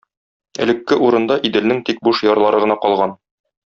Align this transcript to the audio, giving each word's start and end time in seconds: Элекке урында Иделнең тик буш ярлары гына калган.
Элекке 0.65 0.97
урында 1.09 1.39
Иделнең 1.51 1.85
тик 1.91 2.05
буш 2.09 2.25
ярлары 2.31 2.67
гына 2.67 2.83
калган. 2.87 3.19